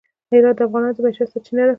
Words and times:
هرات 0.31 0.55
د 0.57 0.61
افغانانو 0.67 0.95
د 0.95 0.99
معیشت 1.03 1.29
سرچینه 1.31 1.63
ده. 1.65 1.69